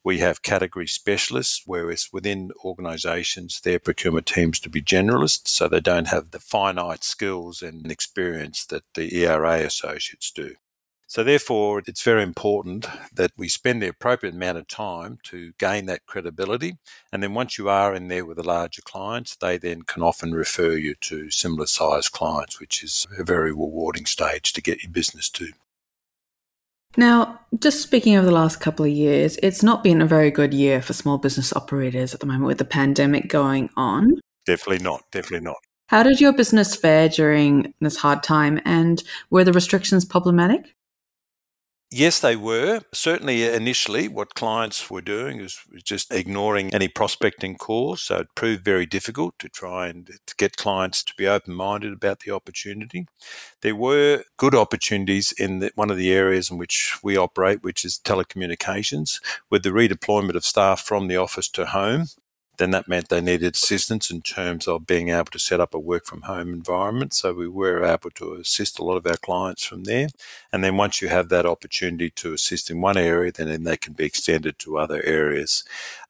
We 0.03 0.17
have 0.17 0.41
category 0.41 0.87
specialists, 0.87 1.61
whereas 1.65 2.09
within 2.11 2.51
organisations, 2.65 3.61
their 3.61 3.77
procurement 3.77 4.25
teams 4.25 4.59
to 4.61 4.69
be 4.69 4.81
generalists, 4.81 5.49
so 5.49 5.67
they 5.67 5.79
don't 5.79 6.07
have 6.07 6.31
the 6.31 6.39
finite 6.39 7.03
skills 7.03 7.61
and 7.61 7.91
experience 7.91 8.65
that 8.65 8.83
the 8.95 9.15
ERA 9.15 9.59
associates 9.59 10.31
do. 10.31 10.55
So, 11.05 11.25
therefore, 11.25 11.83
it's 11.85 12.03
very 12.03 12.23
important 12.23 12.87
that 13.13 13.31
we 13.35 13.49
spend 13.49 13.81
the 13.81 13.89
appropriate 13.89 14.33
amount 14.33 14.57
of 14.57 14.67
time 14.69 15.19
to 15.23 15.51
gain 15.59 15.85
that 15.87 16.05
credibility. 16.05 16.77
And 17.11 17.21
then 17.21 17.33
once 17.33 17.57
you 17.57 17.67
are 17.67 17.93
in 17.93 18.07
there 18.07 18.25
with 18.25 18.37
the 18.37 18.43
larger 18.43 18.81
clients, 18.81 19.35
they 19.35 19.57
then 19.57 19.81
can 19.81 20.03
often 20.03 20.31
refer 20.31 20.71
you 20.71 20.95
to 21.01 21.29
similar 21.29 21.65
sized 21.65 22.13
clients, 22.13 22.61
which 22.61 22.81
is 22.81 23.07
a 23.19 23.25
very 23.25 23.51
rewarding 23.51 24.05
stage 24.05 24.53
to 24.53 24.61
get 24.61 24.83
your 24.83 24.91
business 24.91 25.29
to. 25.31 25.51
Now, 26.97 27.39
just 27.59 27.81
speaking 27.81 28.15
of 28.15 28.25
the 28.25 28.31
last 28.31 28.59
couple 28.59 28.85
of 28.85 28.91
years, 28.91 29.37
it's 29.41 29.63
not 29.63 29.83
been 29.83 30.01
a 30.01 30.05
very 30.05 30.31
good 30.31 30.53
year 30.53 30.81
for 30.81 30.93
small 30.93 31.17
business 31.17 31.53
operators 31.53 32.13
at 32.13 32.19
the 32.19 32.25
moment 32.25 32.45
with 32.45 32.57
the 32.57 32.65
pandemic 32.65 33.29
going 33.29 33.69
on. 33.77 34.19
Definitely 34.45 34.83
not. 34.83 35.03
Definitely 35.11 35.45
not. 35.45 35.57
How 35.87 36.03
did 36.03 36.21
your 36.21 36.33
business 36.33 36.75
fare 36.75 37.09
during 37.09 37.73
this 37.81 37.97
hard 37.97 38.23
time 38.23 38.61
and 38.65 39.03
were 39.29 39.43
the 39.43 39.53
restrictions 39.53 40.05
problematic? 40.05 40.75
Yes, 41.93 42.19
they 42.21 42.37
were. 42.37 42.81
Certainly, 42.93 43.49
uh, 43.49 43.51
initially, 43.51 44.07
what 44.07 44.33
clients 44.33 44.89
were 44.89 45.01
doing 45.01 45.41
is 45.41 45.59
just 45.83 46.13
ignoring 46.13 46.73
any 46.73 46.87
prospecting 46.87 47.57
calls. 47.57 48.01
So 48.01 48.19
it 48.19 48.35
proved 48.35 48.63
very 48.63 48.85
difficult 48.85 49.37
to 49.39 49.49
try 49.49 49.87
and 49.87 50.07
to 50.07 50.35
get 50.37 50.55
clients 50.57 51.03
to 51.03 51.13
be 51.17 51.27
open 51.27 51.53
minded 51.53 51.93
about 51.93 52.21
the 52.21 52.31
opportunity. 52.31 53.07
There 53.61 53.75
were 53.75 54.23
good 54.37 54.55
opportunities 54.55 55.33
in 55.33 55.59
the, 55.59 55.71
one 55.75 55.91
of 55.91 55.97
the 55.97 56.13
areas 56.13 56.49
in 56.49 56.57
which 56.57 56.97
we 57.03 57.17
operate, 57.17 57.63
which 57.63 57.85
is 57.85 57.99
telecommunications, 58.03 59.21
with 59.49 59.63
the 59.63 59.69
redeployment 59.71 60.35
of 60.35 60.45
staff 60.45 60.81
from 60.81 61.07
the 61.07 61.17
office 61.17 61.49
to 61.49 61.67
home 61.67 62.07
then 62.61 62.71
that 62.71 62.87
meant 62.87 63.09
they 63.09 63.21
needed 63.21 63.55
assistance 63.55 64.11
in 64.11 64.21
terms 64.21 64.67
of 64.67 64.85
being 64.85 65.09
able 65.09 65.25
to 65.25 65.39
set 65.39 65.59
up 65.59 65.73
a 65.73 65.79
work 65.79 66.05
from 66.05 66.21
home 66.21 66.53
environment. 66.53 67.11
So 67.11 67.33
we 67.33 67.47
were 67.47 67.83
able 67.83 68.11
to 68.11 68.35
assist 68.35 68.77
a 68.77 68.83
lot 68.83 68.97
of 68.97 69.07
our 69.07 69.17
clients 69.17 69.63
from 69.63 69.85
there. 69.85 70.09
And 70.53 70.63
then 70.63 70.77
once 70.77 71.01
you 71.01 71.07
have 71.07 71.29
that 71.29 71.47
opportunity 71.47 72.11
to 72.11 72.33
assist 72.33 72.69
in 72.69 72.79
one 72.79 72.97
area, 72.97 73.31
then 73.31 73.63
they 73.63 73.77
can 73.77 73.93
be 73.93 74.05
extended 74.05 74.59
to 74.59 74.77
other 74.77 75.01
areas. 75.03 75.63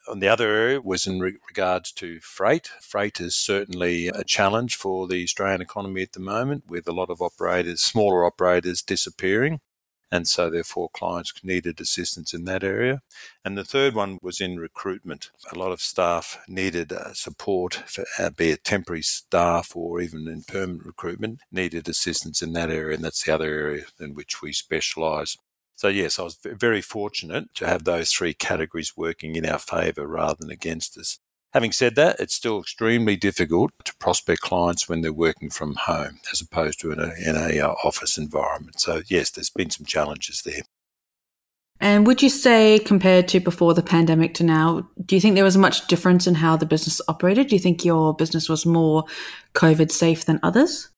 And 0.08 0.22
the 0.22 0.28
other 0.28 0.50
area 0.50 0.82
was 0.82 1.08
in 1.08 1.22
re- 1.22 1.38
regards 1.48 1.94
to 1.94 2.20
freight. 2.20 2.70
Freight 2.82 3.22
is 3.22 3.36
certainly 3.36 4.10
a 4.10 4.26
challenge 4.26 4.76
for 4.76 5.08
the 5.08 5.24
Australian 5.24 5.62
economy 5.62 6.02
at 6.02 6.12
the 6.12 6.20
moment, 6.20 6.66
with 6.68 6.86
a 6.86 6.92
lot 6.92 7.10
of 7.10 7.22
operators, 7.22 7.82
smaller 7.82 8.26
operators, 8.26 8.82
disappearing 8.82 9.62
and 10.12 10.28
so 10.28 10.50
therefore 10.50 10.90
clients 10.90 11.34
needed 11.44 11.80
assistance 11.80 12.34
in 12.34 12.46
that 12.46 12.64
area. 12.64 13.02
And 13.46 13.58
the 13.58 13.64
third 13.64 13.96
one 13.96 14.20
was 14.22 14.42
in 14.42 14.58
recruitment. 14.60 15.32
A 15.52 15.58
lot 15.58 15.72
of 15.72 15.82
staff 15.82 16.44
needed 16.48 16.92
uh, 16.92 17.14
support, 17.14 17.76
for, 17.88 18.06
uh, 18.20 18.30
be 18.30 18.50
it 18.50 18.64
temporary 18.64 19.04
staff 19.04 19.76
or 19.76 20.02
even 20.02 20.28
in 20.28 20.44
permanent 20.44 20.86
recruitment, 20.86 21.40
needed 21.52 21.88
assistance 21.88 22.42
in 22.42 22.54
that 22.54 22.70
area, 22.70 22.96
and 22.96 23.04
that's 23.04 23.24
the 23.24 23.34
other 23.34 23.52
area 23.54 23.86
in 24.00 24.14
which 24.14 24.42
we 24.42 24.52
specialise. 24.52 25.38
So, 25.76 25.88
yes, 25.88 26.20
I 26.20 26.24
was 26.24 26.38
very 26.44 26.82
fortunate 26.82 27.56
to 27.56 27.66
have 27.66 27.86
those 27.86 28.12
three 28.12 28.36
categories 28.36 28.94
working 28.96 29.36
in 29.36 29.48
our 29.48 29.58
favour 29.58 30.08
rather 30.08 30.36
than 30.40 30.52
against 30.52 30.98
us. 30.98 31.18
Having 31.54 31.72
said 31.74 31.96
that, 31.96 32.20
it's 32.20 32.34
still 32.34 32.60
extremely 32.60 33.18
difficult 33.18 33.72
to 33.84 33.94
prospect 33.98 34.42
clients 34.42 34.88
when 34.88 35.02
they're 35.02 35.12
working 35.12 35.50
from 35.50 35.76
home 35.76 36.20
as 36.32 36.40
opposed 36.40 36.80
to 36.80 36.92
in 36.92 37.00
a, 37.00 37.12
in 37.24 37.36
a 37.36 37.60
uh, 37.60 37.74
office 37.84 38.18
environment. 38.18 38.80
So 38.80 39.02
yes, 39.08 39.32
there's 39.32 39.50
been 39.50 39.70
some 39.70 39.86
challenges 39.86 40.44
there. 40.44 40.62
And 41.82 42.06
would 42.06 42.22
you 42.22 42.30
say, 42.30 42.78
compared 42.78 43.28
to 43.30 43.40
before 43.40 43.74
the 43.74 43.82
pandemic 43.82 44.36
to 44.36 44.44
now, 44.44 44.88
do 45.04 45.16
you 45.16 45.20
think 45.20 45.34
there 45.34 45.44
was 45.44 45.58
much 45.58 45.88
difference 45.88 46.28
in 46.28 46.36
how 46.36 46.56
the 46.56 46.66
business 46.68 47.02
operated? 47.08 47.48
Do 47.48 47.56
you 47.56 47.60
think 47.60 47.84
your 47.84 48.14
business 48.14 48.48
was 48.48 48.68
more 48.68 49.04
COVID 49.56 49.92
safe 49.92 50.26
than 50.26 50.40
others? 50.44 50.91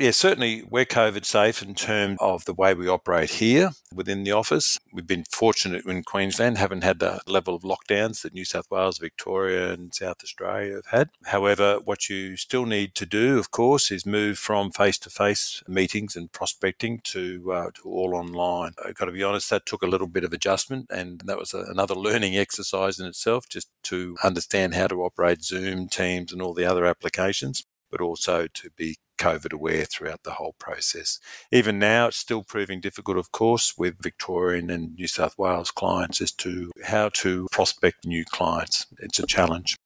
Yeah, 0.00 0.12
certainly 0.12 0.62
we're 0.62 0.84
COVID 0.84 1.24
safe 1.24 1.60
in 1.60 1.74
terms 1.74 2.18
of 2.20 2.44
the 2.44 2.54
way 2.54 2.72
we 2.72 2.86
operate 2.86 3.30
here 3.30 3.70
within 3.92 4.22
the 4.22 4.30
office. 4.30 4.78
We've 4.92 5.08
been 5.08 5.24
fortunate 5.28 5.86
in 5.86 6.04
Queensland, 6.04 6.56
haven't 6.56 6.84
had 6.84 7.00
the 7.00 7.20
level 7.26 7.56
of 7.56 7.62
lockdowns 7.62 8.22
that 8.22 8.32
New 8.32 8.44
South 8.44 8.70
Wales, 8.70 8.98
Victoria, 8.98 9.72
and 9.72 9.92
South 9.92 10.18
Australia 10.22 10.74
have 10.76 10.86
had. 10.86 11.10
However, 11.24 11.80
what 11.84 12.08
you 12.08 12.36
still 12.36 12.64
need 12.64 12.94
to 12.94 13.06
do, 13.06 13.40
of 13.40 13.50
course, 13.50 13.90
is 13.90 14.06
move 14.06 14.38
from 14.38 14.70
face 14.70 14.98
to 14.98 15.10
face 15.10 15.64
meetings 15.66 16.14
and 16.14 16.30
prospecting 16.30 17.00
to, 17.04 17.52
uh, 17.52 17.70
to 17.74 17.88
all 17.88 18.14
online. 18.14 18.74
I've 18.86 18.94
got 18.94 19.06
to 19.06 19.12
be 19.12 19.24
honest, 19.24 19.50
that 19.50 19.66
took 19.66 19.82
a 19.82 19.88
little 19.88 20.06
bit 20.06 20.22
of 20.22 20.32
adjustment, 20.32 20.86
and 20.90 21.22
that 21.24 21.38
was 21.38 21.52
a, 21.52 21.64
another 21.68 21.94
learning 21.96 22.36
exercise 22.36 23.00
in 23.00 23.06
itself 23.06 23.48
just 23.48 23.68
to 23.84 24.16
understand 24.22 24.74
how 24.74 24.86
to 24.86 25.02
operate 25.02 25.42
Zoom, 25.42 25.88
Teams, 25.88 26.32
and 26.32 26.40
all 26.40 26.54
the 26.54 26.66
other 26.66 26.86
applications 26.86 27.64
but 27.90 28.02
also 28.02 28.46
to 28.46 28.68
be 28.76 28.98
COVID 29.18 29.52
aware 29.52 29.84
throughout 29.84 30.22
the 30.22 30.32
whole 30.32 30.54
process. 30.58 31.18
Even 31.52 31.78
now, 31.78 32.08
it's 32.08 32.16
still 32.16 32.42
proving 32.42 32.80
difficult, 32.80 33.18
of 33.18 33.32
course, 33.32 33.74
with 33.76 34.02
Victorian 34.02 34.70
and 34.70 34.94
New 34.94 35.08
South 35.08 35.36
Wales 35.36 35.70
clients 35.70 36.20
as 36.20 36.32
to 36.32 36.70
how 36.84 37.10
to 37.10 37.46
prospect 37.52 38.06
new 38.06 38.24
clients. 38.24 38.86
It's 39.00 39.18
a 39.18 39.26
challenge. 39.26 39.76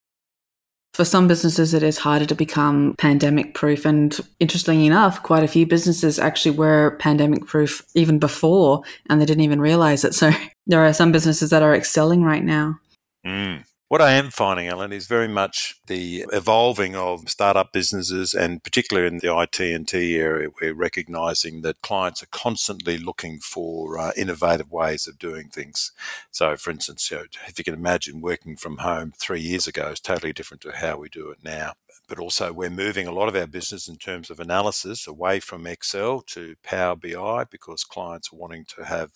For 0.94 1.06
some 1.06 1.26
businesses, 1.26 1.72
it 1.72 1.82
is 1.82 1.96
harder 1.96 2.26
to 2.26 2.34
become 2.34 2.94
pandemic 2.98 3.54
proof. 3.54 3.86
And 3.86 4.18
interestingly 4.40 4.86
enough, 4.86 5.22
quite 5.22 5.42
a 5.42 5.48
few 5.48 5.66
businesses 5.66 6.18
actually 6.18 6.56
were 6.56 6.96
pandemic 6.98 7.46
proof 7.46 7.82
even 7.94 8.18
before 8.18 8.82
and 9.08 9.18
they 9.18 9.24
didn't 9.24 9.44
even 9.44 9.60
realize 9.60 10.04
it. 10.04 10.14
So 10.14 10.30
there 10.66 10.84
are 10.84 10.92
some 10.92 11.10
businesses 11.10 11.48
that 11.50 11.62
are 11.62 11.74
excelling 11.74 12.22
right 12.22 12.44
now. 12.44 12.78
Mm. 13.26 13.64
What 13.92 14.00
I 14.00 14.12
am 14.12 14.30
finding, 14.30 14.68
Ellen, 14.68 14.90
is 14.90 15.06
very 15.06 15.28
much 15.28 15.76
the 15.86 16.24
evolving 16.32 16.96
of 16.96 17.28
startup 17.28 17.74
businesses, 17.74 18.32
and 18.32 18.64
particularly 18.64 19.06
in 19.06 19.18
the 19.18 19.38
IT 19.38 19.60
and 19.60 19.86
T 19.86 20.16
area, 20.16 20.48
we're 20.62 20.72
recognizing 20.72 21.60
that 21.60 21.82
clients 21.82 22.22
are 22.22 22.32
constantly 22.32 22.96
looking 22.96 23.38
for 23.38 23.98
uh, 23.98 24.12
innovative 24.16 24.72
ways 24.72 25.06
of 25.06 25.18
doing 25.18 25.50
things. 25.50 25.92
So, 26.30 26.56
for 26.56 26.70
instance, 26.70 27.10
you 27.10 27.18
know, 27.18 27.24
if 27.46 27.58
you 27.58 27.64
can 27.64 27.74
imagine 27.74 28.22
working 28.22 28.56
from 28.56 28.78
home 28.78 29.12
three 29.14 29.42
years 29.42 29.66
ago 29.66 29.88
is 29.88 30.00
totally 30.00 30.32
different 30.32 30.62
to 30.62 30.72
how 30.72 30.96
we 30.96 31.10
do 31.10 31.28
it 31.28 31.44
now 31.44 31.74
but 32.08 32.18
also 32.18 32.52
we're 32.52 32.70
moving 32.70 33.06
a 33.06 33.12
lot 33.12 33.28
of 33.28 33.36
our 33.36 33.46
business 33.46 33.88
in 33.88 33.96
terms 33.96 34.30
of 34.30 34.40
analysis 34.40 35.06
away 35.06 35.40
from 35.40 35.66
Excel 35.66 36.20
to 36.20 36.54
Power 36.62 36.96
BI 36.96 37.44
because 37.50 37.84
clients 37.84 38.32
are 38.32 38.36
wanting 38.36 38.64
to 38.76 38.84
have 38.84 39.12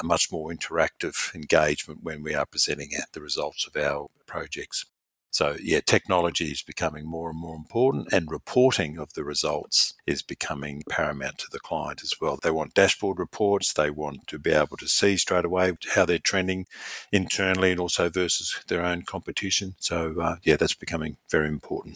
a 0.00 0.04
much 0.04 0.32
more 0.32 0.50
interactive 0.50 1.34
engagement 1.34 2.00
when 2.02 2.22
we 2.22 2.34
are 2.34 2.46
presenting 2.46 2.90
the 3.12 3.20
results 3.20 3.66
of 3.66 3.76
our 3.76 4.08
projects. 4.26 4.84
So, 5.32 5.56
yeah, 5.62 5.80
technology 5.80 6.46
is 6.46 6.62
becoming 6.62 7.06
more 7.06 7.30
and 7.30 7.38
more 7.38 7.54
important, 7.54 8.12
and 8.12 8.30
reporting 8.30 8.98
of 8.98 9.12
the 9.12 9.22
results 9.22 9.94
is 10.04 10.22
becoming 10.22 10.82
paramount 10.90 11.38
to 11.38 11.46
the 11.50 11.60
client 11.60 12.02
as 12.02 12.14
well. 12.20 12.38
They 12.42 12.50
want 12.50 12.74
dashboard 12.74 13.20
reports, 13.20 13.72
they 13.72 13.90
want 13.90 14.26
to 14.26 14.38
be 14.40 14.50
able 14.50 14.76
to 14.78 14.88
see 14.88 15.16
straight 15.16 15.44
away 15.44 15.74
how 15.94 16.04
they're 16.04 16.18
trending 16.18 16.66
internally 17.12 17.70
and 17.70 17.80
also 17.80 18.08
versus 18.08 18.60
their 18.66 18.84
own 18.84 19.02
competition. 19.02 19.76
So, 19.78 20.20
uh, 20.20 20.36
yeah, 20.42 20.56
that's 20.56 20.74
becoming 20.74 21.16
very 21.30 21.48
important. 21.48 21.94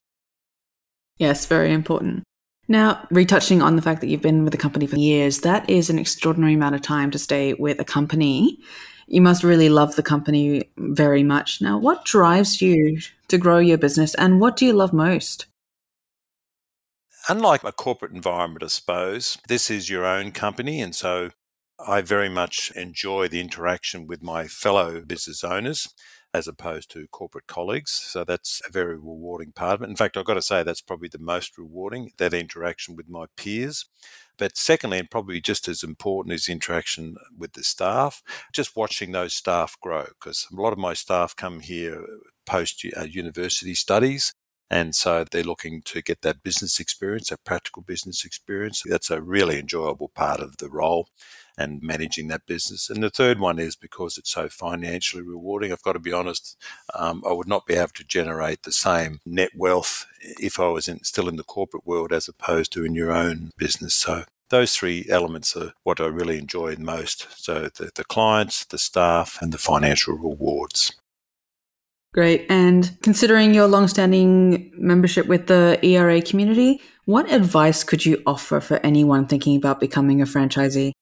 Yes, 1.18 1.46
very 1.46 1.72
important. 1.72 2.24
Now, 2.66 3.06
retouching 3.10 3.60
on 3.62 3.76
the 3.76 3.82
fact 3.82 4.00
that 4.00 4.08
you've 4.08 4.22
been 4.22 4.44
with 4.44 4.52
the 4.52 4.58
company 4.58 4.86
for 4.86 4.96
years, 4.96 5.40
that 5.40 5.68
is 5.68 5.90
an 5.90 5.98
extraordinary 5.98 6.54
amount 6.54 6.74
of 6.74 6.82
time 6.82 7.10
to 7.10 7.18
stay 7.18 7.54
with 7.54 7.78
a 7.78 7.84
company. 7.84 8.58
You 9.06 9.20
must 9.20 9.44
really 9.44 9.68
love 9.68 9.96
the 9.96 10.02
company 10.02 10.70
very 10.78 11.22
much. 11.22 11.60
Now, 11.60 11.76
what 11.78 12.04
drives 12.04 12.62
you 12.62 12.98
to 13.28 13.38
grow 13.38 13.58
your 13.58 13.76
business 13.76 14.14
and 14.14 14.40
what 14.40 14.56
do 14.56 14.64
you 14.64 14.72
love 14.72 14.92
most? 14.92 15.46
Unlike 17.28 17.64
a 17.64 17.72
corporate 17.72 18.12
environment, 18.12 18.62
I 18.62 18.68
suppose, 18.68 19.38
this 19.48 19.70
is 19.70 19.90
your 19.90 20.04
own 20.04 20.32
company. 20.32 20.80
And 20.80 20.94
so 20.94 21.30
I 21.86 22.00
very 22.00 22.28
much 22.28 22.70
enjoy 22.74 23.28
the 23.28 23.40
interaction 23.40 24.06
with 24.06 24.22
my 24.22 24.46
fellow 24.46 25.00
business 25.00 25.44
owners 25.44 25.88
as 26.34 26.48
opposed 26.48 26.90
to 26.90 27.06
corporate 27.12 27.46
colleagues. 27.46 27.92
So 27.92 28.24
that's 28.24 28.60
a 28.68 28.72
very 28.72 28.96
rewarding 28.96 29.52
part 29.52 29.76
of 29.76 29.82
it. 29.82 29.88
In 29.88 29.96
fact, 29.96 30.16
I've 30.16 30.24
got 30.24 30.34
to 30.34 30.42
say 30.42 30.62
that's 30.62 30.80
probably 30.80 31.08
the 31.08 31.18
most 31.18 31.56
rewarding, 31.56 32.10
that 32.18 32.34
interaction 32.34 32.96
with 32.96 33.08
my 33.08 33.26
peers. 33.36 33.86
But 34.36 34.56
secondly, 34.56 34.98
and 34.98 35.10
probably 35.10 35.40
just 35.40 35.68
as 35.68 35.84
important, 35.84 36.34
is 36.34 36.48
interaction 36.48 37.16
with 37.38 37.52
the 37.52 37.62
staff, 37.62 38.20
just 38.52 38.76
watching 38.76 39.12
those 39.12 39.32
staff 39.32 39.76
grow. 39.80 40.06
Because 40.06 40.48
a 40.52 40.60
lot 40.60 40.72
of 40.72 40.78
my 40.78 40.92
staff 40.92 41.36
come 41.36 41.60
here 41.60 42.04
post 42.44 42.84
uh, 42.96 43.04
university 43.04 43.74
studies. 43.74 44.34
And 44.74 44.92
so 44.92 45.22
they're 45.22 45.44
looking 45.44 45.82
to 45.82 46.02
get 46.02 46.22
that 46.22 46.42
business 46.42 46.80
experience, 46.80 47.28
that 47.28 47.44
practical 47.44 47.80
business 47.80 48.24
experience. 48.24 48.82
That's 48.84 49.08
a 49.08 49.22
really 49.22 49.60
enjoyable 49.60 50.08
part 50.08 50.40
of 50.40 50.56
the 50.56 50.68
role 50.68 51.06
and 51.56 51.80
managing 51.80 52.26
that 52.26 52.44
business. 52.44 52.90
And 52.90 53.00
the 53.00 53.08
third 53.08 53.38
one 53.38 53.60
is 53.60 53.76
because 53.76 54.18
it's 54.18 54.32
so 54.32 54.48
financially 54.48 55.22
rewarding. 55.22 55.70
I've 55.70 55.84
got 55.84 55.92
to 55.92 56.00
be 56.00 56.12
honest, 56.12 56.56
um, 56.92 57.22
I 57.24 57.32
would 57.32 57.46
not 57.46 57.66
be 57.66 57.74
able 57.74 57.92
to 57.94 58.02
generate 58.02 58.64
the 58.64 58.72
same 58.72 59.20
net 59.24 59.50
wealth 59.56 60.06
if 60.20 60.58
I 60.58 60.66
was 60.66 60.88
in, 60.88 61.04
still 61.04 61.28
in 61.28 61.36
the 61.36 61.44
corporate 61.44 61.86
world 61.86 62.12
as 62.12 62.26
opposed 62.26 62.72
to 62.72 62.84
in 62.84 62.96
your 62.96 63.12
own 63.12 63.52
business. 63.56 63.94
So 63.94 64.24
those 64.50 64.74
three 64.74 65.06
elements 65.08 65.56
are 65.56 65.74
what 65.84 66.00
I 66.00 66.06
really 66.06 66.36
enjoy 66.36 66.74
most. 66.80 67.28
So 67.40 67.68
the, 67.68 67.92
the 67.94 68.04
clients, 68.04 68.64
the 68.64 68.78
staff, 68.78 69.38
and 69.40 69.52
the 69.52 69.58
financial 69.58 70.14
rewards. 70.14 70.96
Great. 72.14 72.46
And 72.48 72.96
considering 73.02 73.54
your 73.54 73.66
long-standing 73.66 74.70
membership 74.78 75.26
with 75.26 75.48
the 75.48 75.80
ERA 75.82 76.22
community, 76.22 76.80
what 77.06 77.30
advice 77.30 77.82
could 77.82 78.06
you 78.06 78.22
offer 78.24 78.60
for 78.60 78.76
anyone 78.86 79.26
thinking 79.26 79.56
about 79.56 79.80
becoming 79.80 80.22
a 80.22 80.24
franchisee? 80.24 80.92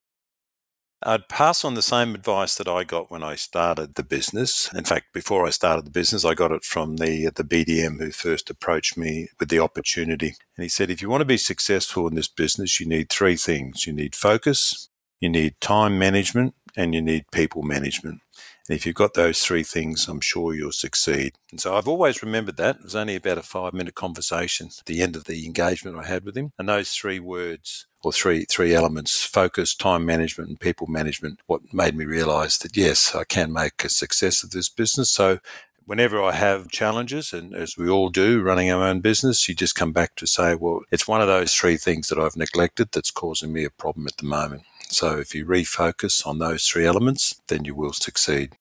I'd 1.04 1.28
pass 1.28 1.66
on 1.66 1.74
the 1.74 1.82
same 1.82 2.14
advice 2.14 2.54
that 2.54 2.68
I 2.68 2.84
got 2.84 3.10
when 3.10 3.22
I 3.22 3.34
started 3.34 3.96
the 3.96 4.04
business. 4.04 4.72
In 4.72 4.84
fact, 4.84 5.12
before 5.12 5.46
I 5.46 5.50
started 5.50 5.84
the 5.84 5.90
business, 5.90 6.24
I 6.24 6.32
got 6.32 6.52
it 6.52 6.64
from 6.64 6.96
the 6.96 7.30
the 7.34 7.44
BDM 7.44 7.98
who 7.98 8.10
first 8.10 8.48
approached 8.48 8.96
me 8.96 9.28
with 9.38 9.50
the 9.50 9.58
opportunity. 9.58 10.36
And 10.56 10.62
he 10.62 10.68
said, 10.68 10.90
if 10.90 11.02
you 11.02 11.10
want 11.10 11.20
to 11.20 11.26
be 11.26 11.36
successful 11.36 12.06
in 12.06 12.14
this 12.14 12.28
business, 12.28 12.80
you 12.80 12.86
need 12.86 13.10
three 13.10 13.36
things. 13.36 13.86
You 13.86 13.92
need 13.92 14.14
focus, 14.14 14.88
you 15.20 15.28
need 15.28 15.60
time 15.60 15.98
management, 15.98 16.54
and 16.74 16.94
you 16.94 17.02
need 17.02 17.24
people 17.32 17.62
management. 17.62 18.20
And 18.68 18.76
if 18.76 18.86
you've 18.86 18.94
got 18.94 19.14
those 19.14 19.42
three 19.44 19.64
things, 19.64 20.08
I'm 20.08 20.20
sure 20.20 20.54
you'll 20.54 20.72
succeed. 20.72 21.34
And 21.50 21.60
so 21.60 21.76
I've 21.76 21.88
always 21.88 22.22
remembered 22.22 22.56
that. 22.58 22.76
It 22.76 22.84
was 22.84 22.94
only 22.94 23.16
about 23.16 23.38
a 23.38 23.42
five 23.42 23.72
minute 23.72 23.94
conversation 23.94 24.68
at 24.78 24.86
the 24.86 25.02
end 25.02 25.16
of 25.16 25.24
the 25.24 25.44
engagement 25.46 25.98
I 25.98 26.06
had 26.06 26.24
with 26.24 26.36
him. 26.36 26.52
And 26.58 26.68
those 26.68 26.92
three 26.92 27.20
words 27.20 27.86
or 28.02 28.12
three 28.12 28.44
three 28.44 28.74
elements 28.74 29.24
focus 29.24 29.74
time 29.74 30.04
management 30.04 30.50
and 30.50 30.60
people 30.60 30.86
management 30.86 31.40
what 31.46 31.72
made 31.72 31.94
me 31.94 32.04
realize 32.04 32.58
that 32.58 32.76
yes 32.76 33.14
i 33.14 33.24
can 33.24 33.52
make 33.52 33.84
a 33.84 33.88
success 33.88 34.42
of 34.42 34.50
this 34.50 34.68
business 34.68 35.10
so 35.10 35.38
whenever 35.84 36.22
i 36.22 36.32
have 36.32 36.68
challenges 36.68 37.32
and 37.32 37.54
as 37.54 37.76
we 37.76 37.88
all 37.88 38.08
do 38.08 38.42
running 38.42 38.70
our 38.70 38.82
own 38.82 39.00
business 39.00 39.48
you 39.48 39.54
just 39.54 39.74
come 39.74 39.92
back 39.92 40.14
to 40.16 40.26
say 40.26 40.54
well 40.54 40.80
it's 40.90 41.08
one 41.08 41.20
of 41.20 41.28
those 41.28 41.54
three 41.54 41.76
things 41.76 42.08
that 42.08 42.18
i've 42.18 42.36
neglected 42.36 42.88
that's 42.92 43.10
causing 43.10 43.52
me 43.52 43.64
a 43.64 43.70
problem 43.70 44.06
at 44.06 44.16
the 44.16 44.26
moment 44.26 44.62
so 44.92 45.18
if 45.18 45.34
you 45.34 45.44
refocus 45.44 46.26
on 46.26 46.38
those 46.38 46.66
three 46.66 46.86
elements 46.86 47.40
then 47.48 47.64
you 47.64 47.74
will 47.74 47.92
succeed 47.92 48.56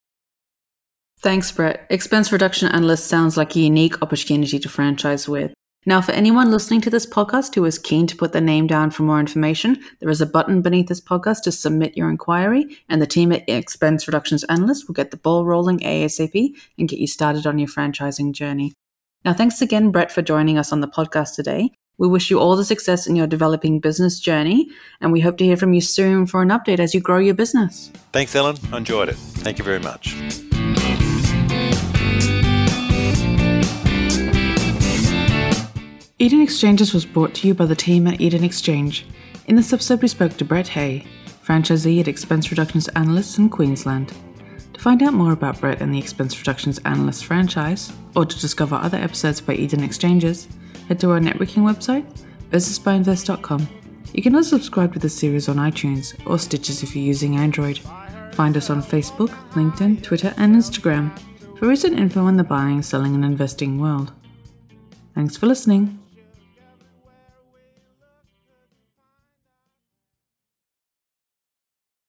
Thanks, 1.22 1.52
Brett. 1.52 1.86
Expense 1.92 2.32
reduction 2.32 2.68
analyst 2.70 3.06
sounds 3.06 3.38
like 3.38 3.56
a 3.56 3.60
unique 3.60 4.02
opportunity 4.02 4.58
to 4.58 4.68
franchise 4.68 5.30
with. 5.30 5.54
Now, 5.86 6.02
for 6.02 6.14
anyone 6.14 6.50
listening 6.50 6.82
to 6.82 6.90
this 6.90 7.06
podcast 7.06 7.54
who 7.54 7.66
is 7.66 7.78
keen 7.78 8.08
to 8.08 8.16
put 8.16 8.34
their 8.34 8.42
name 8.42 8.66
down 8.66 8.90
for 8.90 9.04
more 9.04 9.20
information, 9.20 9.80
there 10.00 10.10
is 10.10 10.22
a 10.22 10.26
button 10.26 10.64
beneath 10.64 10.88
this 10.88 11.02
podcast 11.02 11.44
to 11.44 11.52
submit 11.52 11.96
your 11.96 12.10
inquiry, 12.10 12.78
and 12.90 13.02
the 13.02 13.08
team 13.08 13.32
at 13.32 13.48
Expense 13.48 14.08
Reductions 14.08 14.44
Analyst 14.46 14.88
will 14.88 14.94
get 14.94 15.12
the 15.12 15.18
ball 15.18 15.46
rolling 15.46 15.80
ASAP 15.80 16.56
and 16.80 16.90
get 16.90 17.00
you 17.00 17.08
started 17.08 17.46
on 17.46 17.60
your 17.60 17.68
franchising 17.68 18.32
journey. 18.32 18.74
Now, 19.24 19.34
thanks 19.34 19.62
again, 19.62 19.92
Brett, 19.92 20.12
for 20.12 20.24
joining 20.24 20.58
us 20.58 20.72
on 20.72 20.82
the 20.82 20.88
podcast 20.88 21.36
today. 21.36 21.72
We 22.02 22.08
wish 22.08 22.32
you 22.32 22.40
all 22.40 22.56
the 22.56 22.66
success 22.66 23.06
in 23.06 23.16
your 23.16 23.28
developing 23.28 23.80
business 23.80 24.20
journey, 24.20 24.72
and 25.02 25.12
we 25.12 25.20
hope 25.20 25.38
to 25.38 25.44
hear 25.44 25.56
from 25.56 25.74
you 25.74 25.82
soon 25.82 26.26
for 26.26 26.42
an 26.42 26.50
update 26.50 26.80
as 26.80 26.96
you 26.96 27.00
grow 27.00 27.20
your 27.20 27.36
business. 27.36 27.92
Thanks, 28.12 28.36
Ellen. 28.36 28.58
I 28.74 28.78
enjoyed 28.78 29.08
it. 29.10 29.18
Thank 29.18 29.60
you 29.60 29.64
very 29.64 29.78
much. 29.78 30.16
Eden 36.18 36.42
Exchanges 36.42 36.92
was 36.92 37.06
brought 37.06 37.36
to 37.36 37.48
you 37.48 37.54
by 37.54 37.68
the 37.68 37.76
team 37.76 38.08
at 38.08 38.20
Eden 38.20 38.44
Exchange. 38.44 39.06
In 39.46 39.56
this 39.56 39.72
episode, 39.72 40.02
we 40.02 40.08
spoke 40.08 40.36
to 40.38 40.44
Brett 40.44 40.70
Hay, 40.70 41.06
franchisee 41.46 42.00
at 42.00 42.08
Expense 42.08 42.50
Reductions 42.50 42.88
Analysts 42.96 43.38
in 43.38 43.48
Queensland. 43.48 44.12
To 44.74 44.82
find 44.82 45.04
out 45.04 45.14
more 45.14 45.34
about 45.34 45.62
Brett 45.62 45.84
and 45.84 45.94
the 45.94 46.00
Expense 46.00 46.36
Reductions 46.40 46.80
Analyst 46.80 47.26
franchise, 47.26 47.94
or 48.16 48.26
to 48.26 48.40
discover 48.40 48.74
other 48.74 48.98
episodes 48.98 49.40
by 49.40 49.54
Eden 49.54 49.84
Exchanges, 49.84 50.48
head 50.92 51.00
to 51.00 51.10
our 51.10 51.22
networking 51.22 51.64
website, 51.64 52.06
businessbyinvest.com. 52.50 53.66
You 54.14 54.22
can 54.22 54.36
also 54.36 54.58
subscribe 54.58 54.92
to 54.92 55.00
the 55.00 55.08
series 55.08 55.48
on 55.48 55.56
iTunes 55.56 56.14
or 56.30 56.38
Stitcher 56.38 56.74
if 56.84 56.94
you're 56.94 57.06
using 57.06 57.38
Android. 57.38 57.80
Find 58.34 58.58
us 58.58 58.70
on 58.70 58.84
Facebook, 58.84 59.30
LinkedIn, 59.52 60.04
Twitter, 60.04 60.34
and 60.36 60.54
Instagram 60.54 61.18
for 61.58 61.68
recent 61.68 61.98
info 61.98 62.26
on 62.26 62.36
the 62.36 62.44
buying, 62.44 62.82
selling, 62.82 63.16
and 63.16 63.24
investing 63.24 63.80
world. 63.80 64.12
Thanks 65.16 65.38
for 65.38 65.46
listening. 65.46 66.01